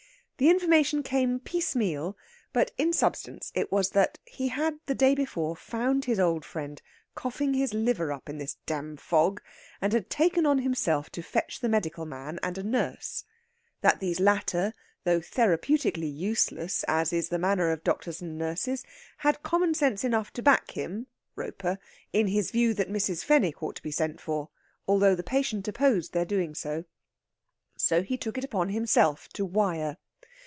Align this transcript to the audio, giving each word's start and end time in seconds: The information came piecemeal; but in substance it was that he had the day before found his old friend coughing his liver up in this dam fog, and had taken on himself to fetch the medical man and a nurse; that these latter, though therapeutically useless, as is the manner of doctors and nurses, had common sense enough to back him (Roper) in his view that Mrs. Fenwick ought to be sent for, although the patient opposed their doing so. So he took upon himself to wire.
The 0.37 0.49
information 0.49 1.03
came 1.03 1.39
piecemeal; 1.39 2.17
but 2.51 2.71
in 2.75 2.93
substance 2.93 3.51
it 3.53 3.71
was 3.71 3.91
that 3.91 4.17
he 4.25 4.47
had 4.47 4.79
the 4.87 4.95
day 4.95 5.13
before 5.13 5.55
found 5.55 6.05
his 6.05 6.19
old 6.19 6.43
friend 6.45 6.81
coughing 7.13 7.53
his 7.53 7.75
liver 7.75 8.11
up 8.11 8.27
in 8.27 8.39
this 8.39 8.57
dam 8.65 8.97
fog, 8.97 9.39
and 9.81 9.93
had 9.93 10.09
taken 10.09 10.47
on 10.47 10.57
himself 10.57 11.11
to 11.11 11.21
fetch 11.21 11.59
the 11.59 11.69
medical 11.69 12.07
man 12.07 12.39
and 12.41 12.57
a 12.57 12.63
nurse; 12.63 13.23
that 13.81 13.99
these 13.99 14.19
latter, 14.19 14.73
though 15.03 15.19
therapeutically 15.21 16.11
useless, 16.11 16.83
as 16.87 17.13
is 17.13 17.29
the 17.29 17.37
manner 17.37 17.69
of 17.69 17.83
doctors 17.83 18.19
and 18.19 18.35
nurses, 18.35 18.83
had 19.17 19.43
common 19.43 19.75
sense 19.75 20.03
enough 20.03 20.31
to 20.33 20.41
back 20.41 20.71
him 20.71 21.05
(Roper) 21.35 21.77
in 22.13 22.25
his 22.25 22.49
view 22.49 22.73
that 22.73 22.89
Mrs. 22.89 23.23
Fenwick 23.23 23.61
ought 23.61 23.75
to 23.75 23.83
be 23.83 23.91
sent 23.91 24.19
for, 24.19 24.49
although 24.87 25.13
the 25.13 25.21
patient 25.21 25.67
opposed 25.67 26.13
their 26.13 26.25
doing 26.25 26.55
so. 26.55 26.85
So 27.77 28.01
he 28.01 28.17
took 28.17 28.39
upon 28.39 28.69
himself 28.69 29.29
to 29.33 29.45
wire. 29.45 29.97